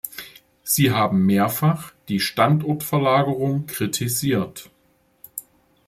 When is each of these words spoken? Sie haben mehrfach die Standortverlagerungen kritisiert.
Sie 0.63 0.89
haben 0.91 1.27
mehrfach 1.27 1.93
die 2.09 2.19
Standortverlagerungen 2.19 3.67
kritisiert. 3.67 4.71